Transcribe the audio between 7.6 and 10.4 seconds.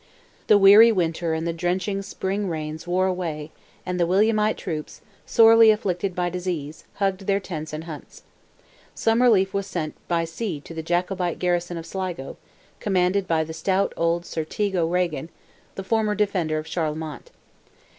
and huts. Some relief was sent by